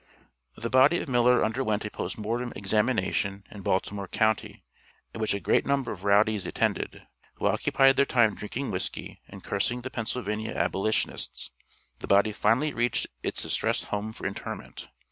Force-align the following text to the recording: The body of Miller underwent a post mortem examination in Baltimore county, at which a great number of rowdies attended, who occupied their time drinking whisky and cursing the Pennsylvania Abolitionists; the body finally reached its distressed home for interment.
The 0.55 0.71
body 0.71 0.97
of 0.99 1.07
Miller 1.07 1.45
underwent 1.45 1.85
a 1.85 1.91
post 1.91 2.17
mortem 2.17 2.51
examination 2.55 3.43
in 3.51 3.61
Baltimore 3.61 4.07
county, 4.07 4.63
at 5.13 5.21
which 5.21 5.35
a 5.35 5.39
great 5.39 5.63
number 5.63 5.91
of 5.91 6.03
rowdies 6.03 6.47
attended, 6.47 7.03
who 7.35 7.45
occupied 7.45 7.97
their 7.97 8.05
time 8.07 8.33
drinking 8.33 8.71
whisky 8.71 9.21
and 9.27 9.43
cursing 9.43 9.81
the 9.83 9.91
Pennsylvania 9.91 10.55
Abolitionists; 10.55 11.51
the 11.99 12.07
body 12.07 12.31
finally 12.33 12.73
reached 12.73 13.05
its 13.21 13.43
distressed 13.43 13.83
home 13.93 14.11
for 14.11 14.25
interment. 14.25 14.87